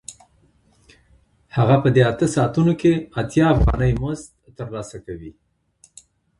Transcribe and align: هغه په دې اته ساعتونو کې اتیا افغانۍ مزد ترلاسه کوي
هغه 1.55 1.75
په 1.83 1.89
دې 1.95 2.01
اته 2.11 2.25
ساعتونو 2.35 2.73
کې 2.81 2.91
اتیا 3.19 3.45
افغانۍ 3.55 3.91
مزد 4.01 4.27
ترلاسه 4.59 4.97
کوي 5.05 5.31